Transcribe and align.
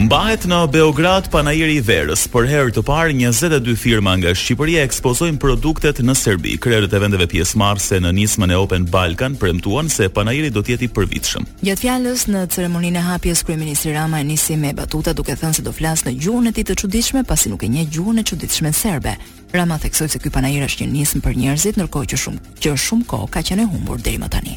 Mbahet 0.00 0.46
në 0.48 0.58
Beograd 0.72 1.26
Panajiri 1.28 1.74
i 1.76 1.80
Verës. 1.84 2.22
Për 2.32 2.46
herë 2.48 2.70
të 2.72 2.82
parë 2.88 3.10
22 3.20 3.74
firma 3.76 4.14
nga 4.16 4.30
Shqipëria 4.32 4.80
ekspozojnë 4.86 5.36
produktet 5.42 5.98
në 6.00 6.14
Serbi. 6.16 6.54
Krerët 6.56 6.94
e 6.96 7.00
vendeve 7.02 7.26
pjesëmarrëse 7.28 7.98
në 8.00 8.14
nismën 8.16 8.54
e 8.54 8.56
Open 8.56 8.86
Balkan 8.88 9.34
premtuan 9.36 9.92
se 9.92 10.08
Panajiri 10.08 10.48
do 10.56 10.62
të 10.64 10.72
jetë 10.72 10.86
i 10.86 10.88
përvitshëm. 10.96 11.48
Gjatë 11.66 11.84
fjalës 11.84 12.24
në 12.32 12.46
ceremoninë 12.54 12.98
e 12.98 13.02
hapjes 13.10 13.44
kryeministri 13.44 13.92
Rama 13.98 14.22
e 14.24 14.24
nisi 14.30 14.56
me 14.56 14.72
batuta 14.72 15.12
duke 15.12 15.36
thënë 15.36 15.58
se 15.60 15.66
do 15.68 15.72
flas 15.76 16.06
në 16.08 16.14
gjuhën 16.16 16.48
e 16.48 16.52
tij 16.56 16.68
të 16.70 16.78
çuditshme 16.80 17.24
pasi 17.28 17.52
nuk 17.52 17.66
e 17.68 17.68
njeh 17.68 17.92
gjuhën 17.98 18.20
e 18.20 18.24
çuditshme 18.24 18.72
serbe. 18.72 19.16
Rama 19.52 19.76
theksoi 19.84 20.08
se 20.08 20.18
ky 20.18 20.32
panajir 20.32 20.64
është 20.70 20.88
një 20.88 20.96
nismë 20.96 21.20
për 21.26 21.36
njerëzit, 21.44 21.76
ndërkohë 21.76 22.12
që 22.14 22.22
shumë 22.24 22.58
që 22.64 22.74
shumë 22.86 23.06
kohë 23.12 23.30
ka 23.36 23.44
qenë 23.50 23.68
humbur 23.76 24.00
deri 24.00 24.22
më 24.24 24.32
tani. 24.32 24.56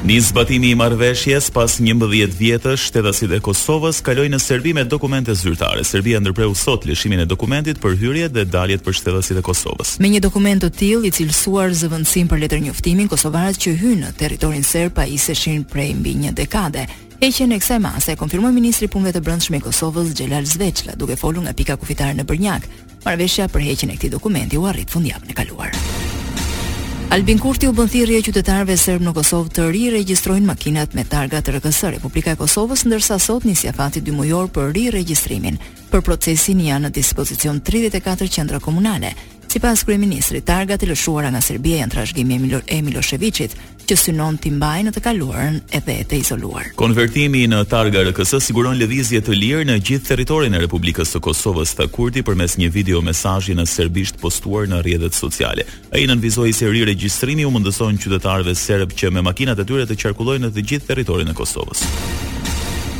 Një 0.00 0.16
zbatimi 0.32 0.70
i 0.72 0.76
marveshjes 0.80 1.50
pas 1.52 1.74
11 1.76 2.30
vjetësh, 2.40 2.86
shtetësit 2.88 3.34
e 3.36 3.40
Kosovës 3.44 3.98
kalojnë 4.04 4.32
në 4.32 4.38
Serbi 4.40 4.70
me 4.74 4.86
dokumente 4.88 5.34
zyrtare. 5.36 5.82
Serbia 5.84 6.16
ndërpreu 6.24 6.54
sot 6.56 6.86
lëshimin 6.88 7.20
e 7.20 7.26
dokumentit 7.28 7.82
për 7.82 7.98
hyrje 8.00 8.30
dhe 8.32 8.46
daljet 8.48 8.80
për 8.80 8.94
shtetësit 8.96 9.42
e 9.42 9.44
Kosovës. 9.44 9.90
Me 10.00 10.08
një 10.08 10.22
dokument 10.24 10.64
të 10.64 10.70
tillë 10.78 11.10
i 11.10 11.12
cilësuar 11.18 11.76
zëvëndësim 11.82 12.30
për 12.32 12.40
letër 12.46 12.62
njoftimin, 12.70 13.10
kosovarët 13.12 13.60
që 13.60 13.76
hynë 13.82 14.02
në 14.06 14.14
territorin 14.22 14.64
serb 14.64 14.96
pa 14.96 15.04
iseshin 15.04 15.66
prej 15.68 15.92
mbi 16.00 16.14
një 16.24 16.32
dekade. 16.40 16.86
Heqen 17.20 17.52
e 17.52 17.58
kësaj 17.60 17.82
mase 17.84 18.14
konfirmoi 18.16 18.54
ministri 18.56 18.88
i 18.88 18.92
punëve 18.94 19.18
të 19.18 19.22
brendshme 19.26 19.60
i 19.60 19.64
Kosovës, 19.68 20.14
Xhelal 20.16 20.48
Zveçla, 20.48 20.96
duke 20.96 21.20
folur 21.20 21.44
nga 21.44 21.52
pika 21.52 21.76
kufitare 21.76 22.16
në 22.16 22.24
bërnjak. 22.24 22.64
Marrëveshja 23.04 23.50
për 23.52 23.66
heqjen 23.68 23.92
e 23.92 23.98
këtij 24.00 24.16
dokumenti 24.16 24.56
u 24.56 24.64
arrit 24.64 24.88
fundjavën 24.96 25.28
e 25.28 25.36
kaluar. 25.36 26.08
Albin 27.10 27.38
Kurti 27.42 27.66
u 27.68 27.72
bën 27.74 27.88
thirrje 27.90 28.22
qytetarëve 28.22 28.76
serb 28.78 29.02
në 29.02 29.10
Kosovë 29.16 29.50
të 29.56 29.64
riregjistrojnë 29.74 30.46
makinat 30.46 30.92
me 30.94 31.02
targa 31.10 31.40
të 31.42 31.56
RKS 31.56 31.80
Republika 31.96 32.36
e 32.36 32.38
Kosovës, 32.38 32.84
ndërsa 32.86 33.16
sot 33.18 33.44
nisi 33.48 33.66
afati 33.68 33.98
dy 34.06 34.14
mujor 34.14 34.46
për 34.54 34.70
riregjistrimin. 34.76 35.58
Për 35.90 36.04
procesin 36.06 36.60
janë 36.68 36.84
në 36.86 36.92
dispozicion 37.00 37.58
34 37.66 38.30
qendra 38.36 38.62
komunale. 38.62 39.10
Si 39.52 39.58
pas 39.58 39.82
kryeministrit, 39.84 40.44
targat 40.46 40.82
e 40.82 40.86
lëshuara 40.86 41.26
nga 41.34 41.40
Serbia 41.42 41.80
janë 41.80 41.90
trashgimi 41.90 42.36
e 42.70 42.82
Miloševiqit, 42.86 43.56
që 43.82 43.96
synon 43.98 44.36
të 44.38 44.52
mbajnë 44.54 44.88
në 44.88 44.94
të 44.94 45.02
kaluarën 45.02 45.56
e 45.58 45.80
edhe 45.80 45.96
të 46.12 46.20
izoluar. 46.22 46.68
Konvertimi 46.78 47.42
në 47.50 47.64
targa 47.72 48.04
RKS 48.12 48.36
siguron 48.46 48.78
lëvizje 48.78 49.24
të 49.26 49.34
lirë 49.42 49.66
në 49.72 49.80
gjithë 49.82 50.12
territorin 50.12 50.54
e 50.54 50.62
Republikës 50.62 51.10
së 51.10 51.18
Kosovës, 51.26 51.74
tha 51.80 51.88
Kurti 51.90 52.22
përmes 52.22 52.54
një 52.62 52.70
video 52.78 53.02
mesazhi 53.02 53.58
në 53.58 53.66
serbisht 53.74 54.22
postuar 54.22 54.70
në 54.70 54.84
rrjetet 54.84 55.18
sociale. 55.18 55.66
Ai 55.90 56.06
nënvizoi 56.06 56.54
se 56.54 56.70
ri 56.70 56.86
u 57.44 57.50
mundëson 57.50 57.98
qytetarëve 57.98 58.54
serb 58.54 58.94
që 58.94 59.10
me 59.10 59.26
makinat 59.26 59.58
e 59.58 59.64
tyre 59.66 59.86
të 59.90 59.98
qarkullojnë 60.04 60.46
në 60.46 60.54
të 60.54 60.68
gjithë 60.70 60.92
territorin 60.94 61.34
e 61.34 61.34
Kosovës. 61.34 61.88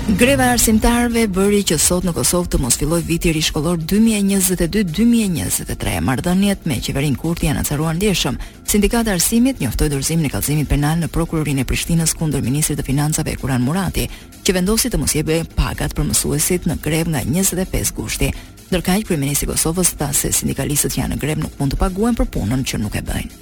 Greva 0.09 0.43
e 0.49 0.53
arsimtarëve 0.55 1.27
bëri 1.31 1.61
që 1.71 1.77
sot 1.79 2.05
në 2.07 2.13
Kosovë 2.17 2.49
të 2.51 2.57
mos 2.65 2.79
fillojë 2.81 3.05
viti 3.07 3.29
i 3.37 3.43
shkollor 3.45 3.77
2022-2023. 3.93 5.99
Marrëdhëniet 6.07 6.61
me 6.67 6.77
qeverinë 6.83 7.21
Kurti 7.21 7.47
janë 7.47 7.61
acaruar 7.63 7.95
ndjeshëm. 7.99 8.37
Sindikata 8.67 9.09
e 9.13 9.17
arsimit 9.19 9.57
njoftoi 9.63 9.91
dorëzimin 9.93 10.27
e 10.27 10.33
kallëzimit 10.33 10.69
penal 10.71 10.97
në 11.05 11.09
prokurorinë 11.15 11.61
e 11.63 11.69
Prishtinës 11.69 12.17
kundër 12.19 12.43
ministrit 12.43 12.77
të 12.81 12.85
financave 12.89 13.37
Kuran 13.39 13.63
Murati, 13.67 14.05
që 14.43 14.51
vendosi 14.57 14.89
të 14.91 14.97
mos 14.99 15.15
jepë 15.19 15.39
pagat 15.57 15.93
për 15.95 16.05
mësuesit 16.11 16.63
në 16.67 16.75
grevë 16.83 17.11
nga 17.15 17.23
25 17.29 17.91
gushti. 18.01 18.29
Ndërkaq 18.71 19.01
kryeministri 19.09 19.45
i 19.49 19.51
Kosovës 19.53 19.89
tha 20.01 20.11
se 20.17 20.29
sindikalistët 20.35 20.99
janë 20.99 21.13
në 21.17 21.21
grevë 21.23 21.43
nuk 21.45 21.55
mund 21.61 21.71
të 21.77 21.81
paguajnë 21.85 22.19
për 22.19 22.31
punën 22.35 22.63
që 22.73 22.77
nuk 22.83 22.95
e 22.99 23.05
bëjnë. 23.07 23.33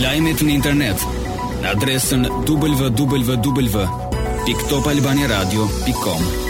Lajmet 0.00 0.38
në 0.44 0.50
internet 0.52 1.00
në 1.62 1.66
adresën 1.76 2.22
www 2.46 4.07
tiktokalbaniaradio.com 4.48 6.46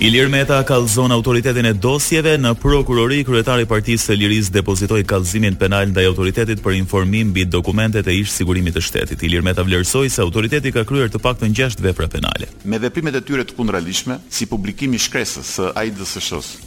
Ilir 0.00 0.26
Meta 0.28 0.64
kalzon 0.64 1.10
autoritetin 1.12 1.66
e 1.68 1.74
dosjeve 1.76 2.38
në 2.40 2.54
prokurori, 2.56 3.18
kryetari 3.28 3.66
i 3.66 3.68
Partisë 3.68 4.06
së 4.08 4.14
Lirisë 4.16 4.52
depozitoi 4.54 5.02
kallëzimin 5.04 5.58
penal 5.60 5.90
ndaj 5.90 6.06
autoritetit 6.08 6.62
për 6.64 6.78
informim 6.78 7.26
mbi 7.34 7.42
dokumentet 7.44 8.08
e 8.08 8.14
ish 8.22 8.32
sigurimit 8.32 8.72
të 8.72 8.80
shtetit. 8.86 9.24
Ilir 9.28 9.44
Meta 9.44 9.60
vlerësoi 9.66 10.08
se 10.08 10.22
autoriteti 10.24 10.72
ka 10.72 10.86
kryer 10.88 11.12
të 11.12 11.20
paktën 11.20 11.52
6 11.52 11.84
vepra 11.84 12.08
penale. 12.08 12.48
Me 12.64 12.80
veprimet 12.80 13.18
e 13.18 13.20
tyre 13.20 13.44
të 13.44 13.52
kundralishme, 13.58 14.16
si 14.32 14.48
publikimi 14.48 14.96
i 14.96 15.02
shkresës 15.04 15.50
së 15.58 15.74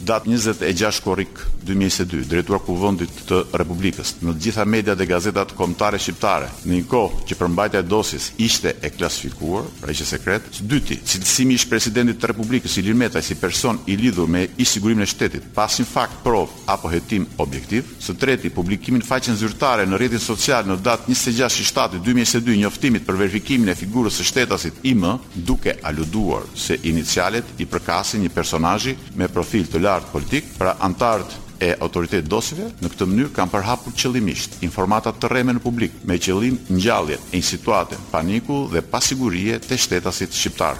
datë 0.06 0.30
26 0.30 1.02
korrik 1.08 1.42
2022, 1.66 2.28
drejtuar 2.30 2.60
kuvendit 2.62 3.18
të 3.26 3.40
Republikës 3.58 4.14
në 4.22 4.30
të 4.36 4.44
gjitha 4.46 4.64
mediat 4.68 4.98
dhe 5.00 5.06
gazetat 5.10 5.56
kombëtare 5.58 5.98
shqiptare, 5.98 6.50
në 6.68 6.72
një 6.76 6.86
kohë 6.92 7.24
që 7.30 7.38
përmbajtja 7.42 7.82
e 7.82 7.88
dosjes 7.90 8.30
ishte 8.38 8.74
e 8.84 8.90
klasifikuar, 8.94 9.64
pra 9.82 9.90
ishte 9.94 10.06
sekret, 10.10 10.44
së 10.58 10.68
dyti, 10.70 11.00
cilësimi 11.02 11.56
i 11.58 11.64
presidentit 11.70 12.20
të 12.22 12.30
Republikës 12.34 12.76
Ilir 12.82 12.94
Meta 13.00 13.23
si 13.24 13.34
person 13.34 13.78
i 13.86 13.96
lidhur 13.96 14.28
me 14.28 14.48
i 14.56 14.64
sigurimin 14.64 15.02
e 15.06 15.08
shtetit 15.08 15.46
pa 15.56 15.64
asnjë 15.64 15.86
fakt 15.88 16.18
prov 16.24 16.50
apo 16.68 16.90
hetim 16.92 17.24
objektiv, 17.40 17.88
së 18.04 18.16
treti 18.20 18.50
publikimin 18.52 19.00
në 19.02 19.08
faqen 19.08 19.36
zyrtare 19.40 19.86
në 19.88 19.96
rrjetet 19.98 20.20
social 20.22 20.68
në 20.68 20.76
datë 20.84 21.08
26 21.14 21.98
2022 22.04 22.58
njoftimit 22.60 23.06
për 23.08 23.18
verifikimin 23.24 23.72
e 23.72 23.78
figurës 23.78 24.20
së 24.20 24.28
shtetasit 24.28 24.82
IM, 24.90 25.06
duke 25.48 25.74
aluduar 25.82 26.44
se 26.54 26.76
inicialet 26.90 27.56
i 27.58 27.64
përkasin 27.66 28.20
një 28.26 28.30
personazhi 28.36 28.94
me 29.18 29.28
profil 29.32 29.66
të 29.72 29.80
lartë 29.84 30.12
politik, 30.12 30.52
pra 30.60 30.76
antar 30.84 31.24
të 31.24 31.40
e 31.64 31.68
autoritetit 31.80 32.26
dosjeve 32.28 32.66
në 32.82 32.88
këtë 32.92 33.06
mënyrë 33.08 33.30
kanë 33.36 33.52
përhapur 33.54 33.94
qëllimisht 33.96 34.58
informata 34.66 35.12
të 35.14 35.30
rreme 35.32 35.54
në 35.56 35.62
publik 35.64 35.94
me 36.10 36.18
qëllim 36.20 36.58
ngjalljet 36.76 37.30
e 37.30 37.38
një 37.40 37.50
situate 37.54 38.00
paniku 38.12 38.64
dhe 38.74 38.82
pasigurie 38.82 39.62
të 39.64 39.78
shtetasit 39.86 40.34
shqiptar. 40.34 40.76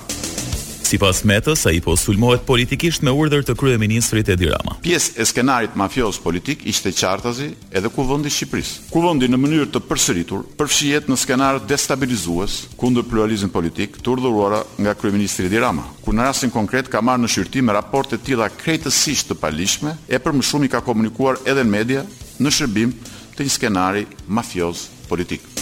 Si 0.85 0.99
pas 1.01 1.17
metës, 1.25 1.63
a 1.65 1.71
i 1.73 1.81
po 1.81 1.95
sulmohet 1.97 2.43
politikisht 2.45 3.01
me 3.09 3.13
urder 3.23 3.41
të 3.47 3.55
krye 3.57 3.79
ministrit 3.81 4.29
e 4.29 4.35
dirama. 4.37 4.75
Pjes 4.85 5.07
e 5.17 5.25
skenarit 5.27 5.79
mafios 5.81 6.19
politik 6.21 6.67
ishte 6.69 6.93
qartazi 6.93 7.47
edhe 7.71 7.89
ku 7.95 8.05
vëndi 8.05 8.29
Shqipëris. 8.29 8.73
Ku 8.93 9.01
vëndi 9.07 9.31
në 9.33 9.41
mënyrë 9.41 9.71
të 9.73 9.81
përsëritur, 9.89 10.45
përfshijet 10.61 11.09
në 11.09 11.17
skenar 11.25 11.63
destabilizuës 11.73 12.59
kundër 12.77 13.09
pluralizm 13.09 13.49
politik 13.55 13.97
të 13.97 14.13
urdhuruara 14.17 14.61
nga 14.77 14.93
krye 15.01 15.17
ministrit 15.17 15.49
e 15.49 15.55
dirama, 15.57 15.89
ku 16.05 16.13
në 16.13 16.29
rasin 16.29 16.53
konkret 16.53 16.93
ka 16.93 17.01
marrë 17.01 17.25
në 17.25 17.33
shyrti 17.33 17.65
me 17.65 17.73
raportet 17.79 18.27
tila 18.29 18.51
krejtësisht 18.53 19.33
të 19.33 19.41
palishme, 19.41 19.97
e 20.13 20.21
për 20.21 20.37
më 20.37 20.45
shumë 20.53 20.69
i 20.69 20.75
ka 20.77 20.85
komunikuar 20.85 21.41
edhe 21.49 21.65
në 21.65 21.73
media 21.79 22.05
në 22.45 22.55
shërbim 22.61 22.93
të 23.39 23.49
një 23.49 23.57
skenari 23.57 24.05
mafios 24.29 24.91
politik. 25.09 25.54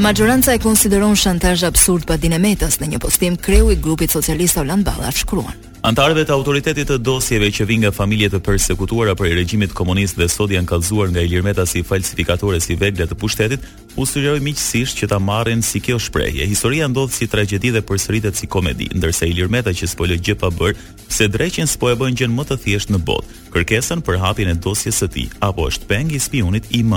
Majoranca 0.00 0.52
e 0.54 0.58
konsideron 0.58 1.12
shantazh 1.12 1.60
absurd 1.68 2.06
pa 2.08 2.16
dinemetës 2.16 2.78
në 2.80 2.86
një 2.94 2.98
postim 3.04 3.34
kreu 3.36 3.68
i 3.68 3.74
grupit 3.76 4.10
socialist 4.16 4.56
Holand 4.56 4.86
Ballaf 4.88 5.18
shkruan. 5.20 5.52
Antarëve 5.84 6.22
të 6.24 6.32
autoritetit 6.32 6.88
të 6.88 6.96
dosjeve 7.04 7.50
që 7.52 7.66
vinë 7.68 7.82
nga 7.84 7.90
familje 7.92 8.30
të 8.32 8.40
përsekutuara 8.46 9.12
për 9.16 9.28
i 9.28 9.34
regjimit 9.36 9.74
komunist 9.76 10.16
dhe 10.16 10.28
sot 10.32 10.52
janë 10.56 10.70
kalzuar 10.72 11.12
nga 11.12 11.24
Ilir 11.26 11.44
Meta 11.44 11.66
si 11.68 11.82
falsifikatore 11.84 12.62
si 12.64 12.78
veglja 12.80 13.04
të 13.10 13.18
pushtetit, 13.20 13.66
u 14.00 14.06
sugjeroi 14.08 14.40
miqësisht 14.46 15.02
që 15.02 15.10
ta 15.12 15.20
marrin 15.20 15.60
si 15.62 15.82
kjo 15.84 15.98
shprehje. 16.00 16.48
Historia 16.48 16.88
ndodh 16.88 17.12
si 17.12 17.28
tragjedi 17.28 17.74
dhe 17.76 17.84
përsëritet 17.90 18.40
si 18.40 18.48
komedi, 18.48 18.88
ndërsa 18.96 19.28
Ilir 19.28 19.52
Meta 19.52 19.76
që 19.76 19.88
spo 19.92 20.08
lë 20.08 20.16
gjë 20.24 20.38
pa 20.40 20.48
bër, 20.48 20.80
pse 21.12 21.28
dreqin 21.28 21.68
spo 21.68 21.92
e 21.92 22.00
bën 22.00 22.16
gjën 22.22 22.32
më 22.40 22.48
të 22.48 22.60
thjesht 22.64 22.94
në 22.96 23.02
botë. 23.04 23.36
Kërkesën 23.52 24.00
për 24.08 24.20
hapjen 24.24 24.48
e 24.48 24.56
dosjes 24.64 25.04
së 25.04 25.12
tij, 25.12 25.28
apo 25.44 25.68
është 25.68 25.92
peng 25.92 26.16
i 26.16 26.20
spionit 26.28 26.72
IM. 26.80 26.96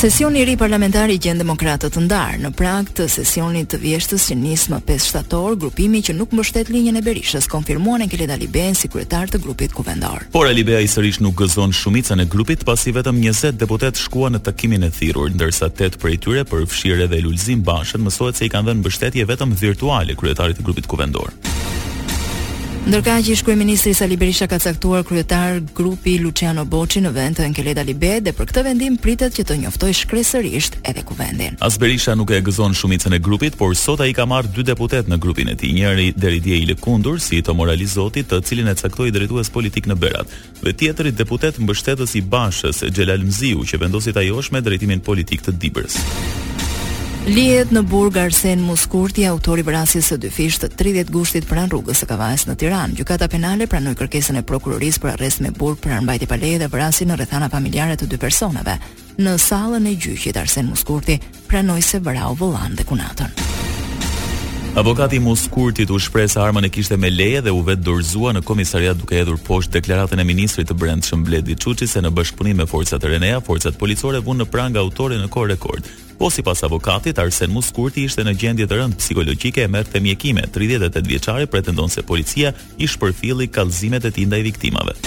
Sesioni 0.00 0.38
i 0.40 0.44
ri 0.48 0.54
parlamentar 0.56 1.10
i 1.12 1.18
Gjend 1.20 1.42
Demokratët 1.42 1.92
të 1.92 2.00
ndar 2.06 2.38
në 2.40 2.50
prag 2.56 2.86
të 2.96 3.04
sesionit 3.12 3.66
të 3.68 3.82
vjeshtës 3.82 4.30
që 4.30 4.36
nis 4.40 4.62
më 4.72 4.78
5 4.88 5.04
shtator, 5.10 5.58
grupimi 5.60 6.00
që 6.00 6.14
nuk 6.16 6.32
mbështet 6.32 6.70
linjën 6.72 6.96
e 6.96 7.02
Berishës 7.04 7.50
konfirmuan 7.52 8.00
Enkeleda 8.06 8.38
Liben 8.40 8.72
si 8.74 8.88
kryetar 8.88 9.28
të 9.28 9.42
grupit 9.44 9.76
kuvendor. 9.76 10.24
Por 10.32 10.48
Alibea 10.48 10.80
sërish 10.88 11.20
nuk 11.20 11.36
gëzon 11.42 11.76
shumicën 11.76 12.24
e 12.24 12.28
grupit 12.32 12.64
pasi 12.64 12.96
vetëm 12.96 13.20
20 13.20 13.60
deputet 13.60 14.00
shkuan 14.00 14.38
në 14.38 14.42
takimin 14.48 14.88
e 14.88 14.92
thirrur, 15.00 15.34
ndërsa 15.36 15.68
8 15.68 16.00
prej 16.00 16.16
tyre 16.24 16.46
për 16.48 16.64
fshirë 16.72 17.12
dhe 17.12 17.20
Lulzim 17.28 17.60
Bashën 17.68 18.00
mësohet 18.08 18.40
se 18.40 18.48
i 18.48 18.50
kanë 18.56 18.70
dhënë 18.72 18.80
mbështetje 18.86 19.28
vetëm 19.34 19.52
virtuale 19.66 20.16
kryetarit 20.16 20.56
të 20.56 20.64
grupit 20.70 20.88
kuvendor. 20.88 21.28
Ndërka 22.80 23.14
që 23.20 23.32
ishkuj 23.36 23.54
Ministri 23.60 23.92
Sali 23.94 24.16
Berisha 24.16 24.46
ka 24.48 24.56
caktuar 24.58 25.02
kryetar 25.04 25.58
grupi 25.76 26.14
Luciano 26.18 26.64
Boci 26.64 27.02
në 27.04 27.10
vend 27.12 27.36
të 27.36 27.44
Enkeleda 27.44 27.84
Libe 27.84 28.14
dhe 28.24 28.32
për 28.32 28.48
këtë 28.50 28.62
vendim 28.64 28.96
pritet 28.98 29.36
që 29.36 29.44
të 29.50 29.58
njoftoj 29.66 29.92
shkresërisht 29.98 30.78
edhe 30.88 31.04
kuvendin. 31.06 31.58
As 31.60 31.76
Berisha 31.80 32.16
nuk 32.16 32.32
e 32.32 32.40
gëzon 32.46 32.72
shumicën 32.74 33.12
e 33.12 33.20
grupit, 33.20 33.58
por 33.60 33.76
sot 33.76 34.00
i 34.08 34.16
ka 34.16 34.24
marrë 34.26 34.54
dy 34.56 34.64
deputet 34.72 35.12
në 35.12 35.20
grupin 35.22 35.52
e 35.52 35.58
ti, 35.60 35.74
njëri 35.76 36.08
deridje 36.16 36.56
i 36.56 36.64
lëkundur 36.72 37.20
si 37.20 37.42
të 37.44 37.52
moralizotit 37.54 38.32
të 38.32 38.40
cilin 38.48 38.72
e 38.72 38.78
caktoj 38.80 39.10
drejtues 39.14 39.52
politik 39.52 39.84
në 39.92 39.98
berat, 40.00 40.32
dhe 40.64 40.72
tjetëri 40.72 41.12
deputet 41.20 41.60
mbështetës 41.60 42.16
i 42.18 42.24
bashës 42.32 42.80
e 42.88 42.90
Gjelal 42.96 43.26
Mziu 43.28 43.60
që 43.68 43.84
vendosit 43.84 44.16
ajosh 44.18 44.50
me 44.56 44.64
drejtimin 44.64 45.04
politik 45.04 45.44
të 45.46 45.58
dibërës. 45.62 46.39
Lihet 47.28 47.68
në 47.76 47.82
burg 47.84 48.16
Arsen 48.16 48.62
Muskurti, 48.64 49.26
autori 49.28 49.60
vrasjes 49.62 50.06
së 50.08 50.16
dyfish 50.22 50.56
të 50.62 50.70
30 50.80 51.10
gushtit 51.12 51.44
pranë 51.48 51.68
rrugës 51.68 52.00
së 52.00 52.08
Kavajës 52.08 52.46
në 52.48 52.56
Tiranë. 52.58 52.96
Gjykata 52.96 53.28
penale 53.28 53.68
pranoi 53.68 53.92
kërkesën 53.98 54.40
e 54.40 54.44
prokurorisë 54.48 55.02
për 55.04 55.12
arrest 55.18 55.44
me 55.44 55.52
burg 55.52 55.78
për 55.84 56.00
mbajtje 56.00 56.30
pa 56.32 56.40
leje 56.40 56.62
dhe 56.64 56.70
vrasjen 56.72 57.12
në 57.12 57.20
rrethana 57.20 57.52
familjare 57.52 57.98
të 58.00 58.08
dy 58.08 58.22
personave. 58.24 58.78
Në 59.20 59.36
sallën 59.36 59.92
e 59.92 59.96
gjyqit 60.00 60.40
Arsen 60.40 60.72
Muskurti 60.72 61.20
pranoi 61.50 61.82
se 61.84 62.00
vrau 62.00 62.32
vullan 62.40 62.76
dhe 62.80 62.88
kunatën. 62.88 63.49
Avokati 64.76 65.16
i 65.16 65.20
Muskurtit 65.20 65.90
u 65.90 65.98
shpreh 65.98 66.30
se 66.30 66.40
armën 66.40 66.64
e 66.66 66.68
kishte 66.68 66.96
me 66.96 67.10
leje 67.10 67.40
dhe 67.42 67.50
u 67.50 67.60
vet 67.64 67.78
dorëzua 67.82 68.30
në 68.36 68.42
komisariat 68.46 68.96
duke 69.02 69.16
hedhur 69.18 69.38
poshtë 69.46 69.80
deklaratën 69.80 70.20
e 70.20 70.24
ministrit 70.24 70.68
të 70.70 70.76
Brendshëm 70.78 71.24
Bledi 71.26 71.56
Çuçi 71.58 71.88
se 71.90 71.98
në 72.02 72.12
bashkëpunim 72.14 72.62
me 72.62 72.66
forcat 72.70 73.02
rinea, 73.04 73.40
forcat 73.40 73.78
policore 73.82 74.20
vunë 74.22 74.44
në 74.44 74.46
prang 74.54 74.76
autorin 74.78 75.18
në 75.24 75.28
kohë 75.34 75.48
rekord. 75.56 75.88
Po 76.20 76.30
sipas 76.30 76.62
avokatit 76.62 77.18
Arsen 77.18 77.50
Muskurti 77.50 78.04
ishte 78.06 78.22
në 78.24 78.36
gjendje 78.38 78.68
të 78.70 78.78
rëndë 78.78 78.98
psikologjike 79.02 79.64
e 79.64 79.68
merrte 79.74 80.00
mjekime. 80.00 80.44
38 80.54 81.02
vjeçari 81.08 81.50
pretendon 81.50 81.90
se 81.90 82.06
policia 82.06 82.54
i 82.78 82.86
shpërfilli 82.86 83.50
kallëzimet 83.50 84.06
e 84.06 84.14
tij 84.14 84.30
ndaj 84.30 84.46
viktimave. 84.46 85.00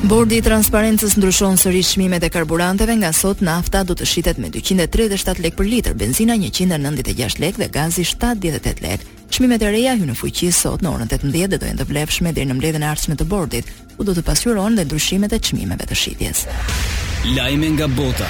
Bordi 0.00 0.34
i 0.40 0.42
transparencës 0.44 1.12
ndryshon 1.18 1.58
sërish 1.60 1.90
çmimet 1.92 2.24
e 2.24 2.30
karburanteve, 2.32 2.94
nga 2.96 3.10
sot 3.12 3.42
nafta 3.44 3.82
do 3.84 3.92
të 3.92 4.06
shitet 4.08 4.38
me 4.40 4.48
237 4.48 5.42
lekë 5.44 5.58
për 5.58 5.68
litër, 5.74 5.94
benzina 6.00 6.32
196 6.40 7.36
lekë 7.44 7.60
dhe 7.60 7.68
gazi 7.74 8.06
78 8.08 8.80
lekë. 8.80 9.18
Çmimet 9.30 9.62
e 9.62 9.68
reja 9.74 9.92
hyn 9.98 10.08
në 10.08 10.16
fuqi 10.16 10.48
sot 10.56 10.80
në 10.80 10.94
orën 10.94 11.12
18 11.12 11.36
dhe 11.52 11.60
do 11.60 11.68
janë 11.68 11.82
të 11.84 11.88
vlefshme 11.92 12.32
deri 12.32 12.48
në 12.48 12.56
mbledhjen 12.56 12.86
e 12.88 12.90
ardhshme 12.94 13.18
të 13.20 13.28
bordit, 13.28 13.68
ku 13.98 14.08
do 14.08 14.16
të 14.16 14.24
pasqyrohen 14.26 14.80
ndryshimet 14.80 15.36
e 15.36 15.38
çmimeve 15.50 15.84
të 15.84 16.00
shitjes. 16.00 16.46
Lajme 17.36 17.74
nga 17.76 17.86
bota. 17.92 18.28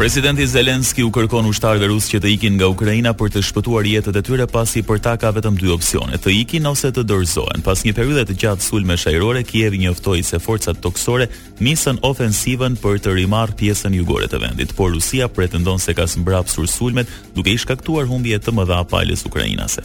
Presidenti 0.00 0.46
Zelenski 0.48 1.02
u 1.04 1.10
kërkon 1.12 1.44
ushtarëve 1.50 1.90
rusë 1.90 2.14
që 2.14 2.18
të 2.24 2.28
ikin 2.34 2.54
nga 2.56 2.70
Ukraina 2.72 3.10
për 3.12 3.34
të 3.34 3.42
shpëtuar 3.44 3.84
jetët 3.84 4.16
e 4.16 4.22
tyre 4.24 4.46
pasi 4.48 4.80
i 4.80 4.84
ta 5.06 5.12
ka 5.20 5.28
vetëm 5.36 5.58
dy 5.60 5.68
opsione, 5.74 6.16
të 6.16 6.30
ikin 6.40 6.64
ose 6.70 6.88
të 6.88 7.04
dorëzohen. 7.04 7.60
Pas 7.60 7.84
një 7.84 7.92
periudhe 7.92 8.24
të 8.30 8.38
gjatë 8.40 8.64
sulme 8.70 8.96
shajrore, 8.96 9.44
Kievi 9.44 9.78
njoftoi 9.84 10.22
se 10.24 10.38
forcat 10.40 10.80
toksore 10.80 11.28
nisën 11.60 11.98
ofensivën 12.00 12.80
për 12.80 12.98
të 13.04 13.12
rimarrë 13.18 13.60
pjesën 13.60 13.92
jugore 14.00 14.24
të 14.32 14.40
vendit, 14.46 14.72
por 14.72 14.88
Rusia 14.96 15.28
pretendon 15.28 15.76
se 15.78 15.92
ka 15.94 16.08
mbrapsur 16.16 16.66
sulmet 16.72 17.06
duke 17.36 17.52
i 17.52 17.58
shkaktuar 17.60 18.08
humbje 18.08 18.38
të 18.40 18.56
mëdha 18.56 18.80
palës 18.88 19.28
ukrainase. 19.28 19.84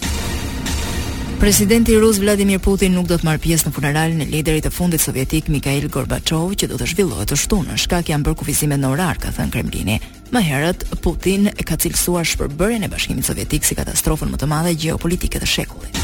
Presidenti 1.39 1.93
Rus 1.99 2.17
Vladimir 2.23 2.59
Putin 2.63 2.93
nuk 2.95 3.09
do 3.11 3.17
të 3.19 3.25
marrë 3.27 3.41
pjesë 3.43 3.67
në 3.67 3.71
funeralin 3.75 4.21
e 4.23 4.27
liderit 4.29 4.63
të 4.65 4.71
fundit 4.71 5.03
sovjetik 5.03 5.49
Mikhail 5.51 5.89
Gorbachev, 5.91 6.53
që 6.55 6.69
do 6.71 6.77
të 6.79 6.87
zhvillohet 6.93 7.27
të 7.27 7.37
shtunën. 7.41 7.77
Shkak 7.81 8.07
janë 8.09 8.23
bërë 8.25 8.39
kufizime 8.39 8.77
në 8.79 8.91
orar, 8.95 9.19
ka 9.19 9.33
thënë 9.35 9.51
Kremlini. 9.53 9.97
Më 10.31 10.41
herët, 10.47 10.85
Putin 11.03 11.49
e 11.51 11.67
ka 11.67 11.75
cilësuar 11.77 12.25
shpërbërjen 12.31 12.87
e 12.87 12.91
Bashkimit 12.91 13.27
Sovjetik 13.27 13.67
si 13.67 13.75
katastrofën 13.77 14.31
më 14.31 14.39
të 14.41 14.49
madhe 14.53 14.71
gjeopolitike 14.79 15.43
të 15.43 15.51
shekullit. 15.57 15.99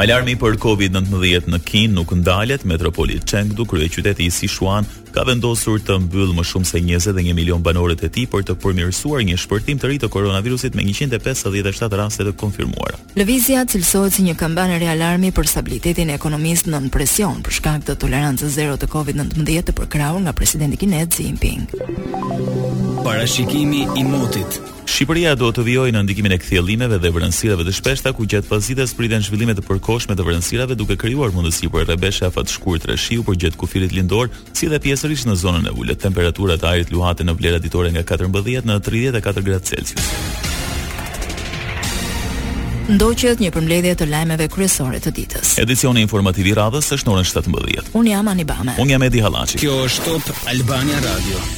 Alarmi 0.00 0.34
për 0.40 0.56
COVID-19 0.56 1.52
në 1.52 1.62
Kinë 1.68 1.92
nuk 1.98 2.16
ndalet, 2.22 2.64
metropoli 2.64 3.20
Chengdu, 3.20 3.66
kryeqyteti 3.68 4.24
i 4.24 4.32
Sichuan, 4.32 4.88
ka 5.12 5.24
vendosur 5.28 5.80
të 5.84 5.98
mbyllë 6.06 6.34
më 6.38 6.44
shumë 6.48 6.68
se 6.68 6.80
21 6.80 7.34
milion 7.36 7.62
banorët 7.64 8.02
e 8.06 8.10
tij 8.12 8.26
për 8.32 8.46
të 8.48 8.56
përmirësuar 8.62 9.24
një 9.28 9.36
shpërtim 9.44 9.78
të 9.80 9.90
ri 9.90 9.98
të 10.02 10.08
koronavirusit 10.14 10.74
me 10.78 10.84
157 10.88 11.98
raste 12.00 12.26
të 12.26 12.34
konfirmuara. 12.40 12.98
Lëvizja 13.20 13.66
cilësohet 13.68 14.16
si 14.16 14.24
një 14.26 14.34
kampanë 14.40 14.80
realarmi 14.82 15.30
për 15.36 15.50
stabilitetin 15.52 16.12
e 16.14 16.18
ekonomisë 16.18 16.72
nën 16.72 16.88
presion 16.94 17.42
për 17.44 17.58
shkak 17.58 17.86
të 17.88 17.98
tolerancës 18.04 18.56
zero 18.56 18.78
të 18.80 18.88
COVID-19 18.92 19.68
të 19.68 19.76
përkrahur 19.82 20.24
nga 20.24 20.32
presidenti 20.36 20.80
kinez 20.82 21.10
Xi 21.12 21.28
Jinping. 21.28 21.68
Parashikimi 23.04 23.86
i 24.00 24.04
motit 24.06 24.60
Shqipëria 24.92 25.32
do 25.40 25.46
të 25.56 25.62
vijojë 25.64 25.92
në 25.94 26.00
ndikimin 26.04 26.34
e 26.36 26.36
kthjellimeve 26.42 26.98
dhe 27.00 27.08
vërësirave 27.14 27.64
të 27.64 27.72
shpeshta 27.78 28.10
ku 28.12 28.26
gjatë 28.28 28.48
pasdites 28.50 28.92
priten 28.98 29.22
zhvillime 29.24 29.54
të 29.56 29.62
përkohshme 29.64 30.12
të 30.18 30.26
vërësirave 30.26 30.76
duke 30.76 30.98
krijuar 31.00 31.32
mundësi 31.32 31.70
për 31.72 31.86
rrebeshje 31.88 32.28
afat 32.28 32.52
shkurt 32.52 32.84
rreshiu 32.90 33.24
për 33.24 33.38
gjatë 33.44 33.60
kufirit 33.62 33.94
lindor, 33.96 34.28
si 34.52 34.68
dhe 34.68 34.76
pjesërisht 34.84 35.30
në 35.30 35.38
zonën 35.40 35.70
e 35.70 35.72
ulët. 35.80 36.00
Temperatura 36.04 36.58
e 36.60 36.66
ajrit 36.74 36.92
luhatet 36.92 37.24
në 37.28 37.36
vlera 37.40 37.62
ditore 37.64 37.88
nga 37.94 38.04
14 38.12 38.68
në 38.68 38.76
34 38.90 39.46
gradë 39.48 39.70
Celsius. 39.70 40.12
Ndoqet 42.92 43.40
një 43.40 43.50
përmbledhje 43.56 43.96
të 44.02 44.10
lajmeve 44.12 44.50
kryesore 44.52 45.00
të 45.00 45.14
ditës. 45.18 45.56
Edicioni 45.62 46.04
informativ 46.04 46.52
i 46.52 46.54
radhës 46.60 46.92
është 46.98 47.08
në 47.08 47.16
orën 47.16 47.30
17. 47.32 47.88
Un 47.96 48.12
jam 48.12 48.28
Anibame. 48.28 48.76
Un 48.82 48.92
jam 48.92 49.08
Edi 49.08 49.24
Hallaçi. 49.24 49.64
Kjo 49.64 49.80
është 49.88 50.08
Top 50.28 50.32
Albania 50.52 51.00
Radio. 51.08 51.42